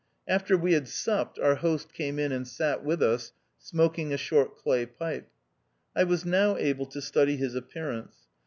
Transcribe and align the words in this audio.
After 0.27 0.57
we 0.57 0.73
had 0.73 0.87
supped, 0.87 1.37
our 1.37 1.53
host 1.53 1.93
came 1.93 2.17
in 2.17 2.31
and 2.31 2.47
sat 2.47 2.83
with 2.83 3.03
us, 3.03 3.33
smoking 3.59 4.11
a 4.11 4.17
short 4.17 4.57
clay 4.57 4.87
pipe. 4.87 5.29
I 5.95 6.05
was 6.05 6.25
now 6.25 6.57
able 6.57 6.87
to 6.87 7.01
study 7.03 7.37
his 7.37 7.53
appearance. 7.53 8.15